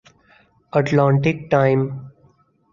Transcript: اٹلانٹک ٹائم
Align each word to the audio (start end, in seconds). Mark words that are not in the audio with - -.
اٹلانٹک 0.73 1.37
ٹائم 1.51 1.79